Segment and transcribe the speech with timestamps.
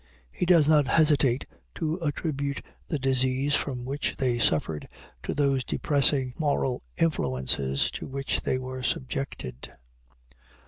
[0.31, 1.45] He does not hesitate
[1.75, 4.87] to attribute the disease from which they suffered
[5.21, 9.69] to those depressing moral influences to which they were subjected.